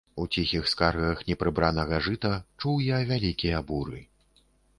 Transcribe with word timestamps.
У 0.21 0.23
ціхіх 0.35 0.63
скаргах 0.71 1.21
непрыбранага 1.27 1.99
жыта 2.07 2.33
чуў 2.61 2.75
я 2.87 2.97
вялікія 3.11 3.61
буры. 3.71 4.01